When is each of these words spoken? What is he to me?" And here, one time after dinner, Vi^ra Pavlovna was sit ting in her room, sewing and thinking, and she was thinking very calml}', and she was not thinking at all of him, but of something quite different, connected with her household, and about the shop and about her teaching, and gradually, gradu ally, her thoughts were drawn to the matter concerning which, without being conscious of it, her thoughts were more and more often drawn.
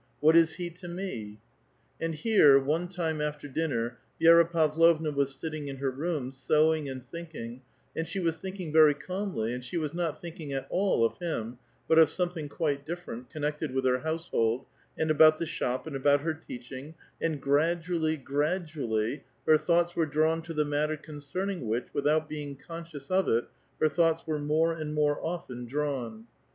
What 0.19 0.35
is 0.35 0.53
he 0.55 0.71
to 0.71 0.87
me?" 0.87 1.37
And 2.01 2.15
here, 2.15 2.59
one 2.59 2.87
time 2.87 3.21
after 3.21 3.47
dinner, 3.47 3.99
Vi^ra 4.19 4.51
Pavlovna 4.51 5.11
was 5.11 5.35
sit 5.35 5.51
ting 5.51 5.67
in 5.67 5.77
her 5.77 5.91
room, 5.91 6.31
sewing 6.31 6.89
and 6.89 7.05
thinking, 7.05 7.61
and 7.95 8.07
she 8.07 8.19
was 8.19 8.37
thinking 8.37 8.73
very 8.73 8.95
calml}', 8.95 9.53
and 9.53 9.63
she 9.63 9.77
was 9.77 9.93
not 9.93 10.19
thinking 10.19 10.53
at 10.53 10.65
all 10.71 11.05
of 11.05 11.19
him, 11.19 11.59
but 11.87 11.99
of 11.99 12.09
something 12.09 12.49
quite 12.49 12.83
different, 12.83 13.29
connected 13.29 13.75
with 13.75 13.85
her 13.85 13.99
household, 13.99 14.65
and 14.97 15.11
about 15.11 15.37
the 15.37 15.45
shop 15.45 15.85
and 15.85 15.95
about 15.95 16.21
her 16.21 16.33
teaching, 16.33 16.95
and 17.21 17.39
gradually, 17.39 18.17
gradu 18.17 18.77
ally, 18.77 19.17
her 19.45 19.55
thoughts 19.59 19.95
were 19.95 20.07
drawn 20.07 20.41
to 20.41 20.53
the 20.55 20.65
matter 20.65 20.97
concerning 20.97 21.67
which, 21.67 21.85
without 21.93 22.27
being 22.27 22.55
conscious 22.55 23.11
of 23.11 23.29
it, 23.29 23.45
her 23.79 23.87
thoughts 23.87 24.25
were 24.25 24.39
more 24.39 24.71
and 24.73 24.95
more 24.95 25.23
often 25.23 25.67
drawn. 25.67 26.25